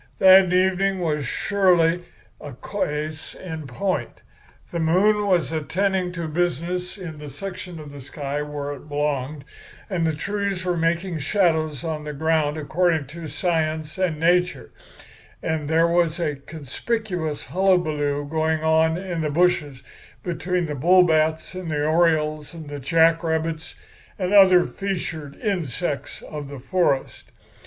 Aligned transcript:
That 0.17 0.51
evening 0.51 0.99
was 0.99 1.27
surely 1.27 2.01
a 2.43 2.53
case 2.53 3.35
in 3.35 3.67
point. 3.67 4.23
The 4.71 4.79
moon 4.79 5.27
was 5.27 5.51
attending 5.51 6.11
to 6.13 6.27
business 6.27 6.97
in 6.97 7.19
the 7.19 7.29
section 7.29 7.79
of 7.79 7.93
sky 8.01 8.41
where 8.41 8.73
it 8.73 8.89
belonged, 8.89 9.43
and 9.91 10.07
the 10.07 10.15
trees 10.15 10.65
was 10.65 10.79
making 10.79 11.19
shadows 11.19 11.83
on 11.83 12.03
the 12.03 12.13
ground 12.13 12.57
according 12.57 13.05
to 13.13 13.27
science 13.27 13.99
and 13.99 14.19
nature, 14.19 14.71
and 15.43 15.69
there 15.69 15.85
was 15.87 16.17
a 16.19 16.23
kind 16.33 16.37
of 16.37 16.45
conspicuous 16.47 17.43
hullabaloo 17.43 18.27
going 18.27 18.63
on 18.63 18.97
in 18.97 19.21
the 19.21 19.29
bushes 19.29 19.83
between 20.23 20.65
the 20.65 20.73
bullbats 20.73 21.53
and 21.53 21.69
the 21.69 21.85
orioles 21.85 22.55
and 22.55 22.69
the 22.71 22.79
jack 22.79 23.21
rabbits 23.23 23.75
and 24.17 24.33
other 24.33 24.63
feathered 24.65 25.35
insects 25.39 26.23
of 26.23 26.47
the 26.47 26.57
forest. 26.57 27.29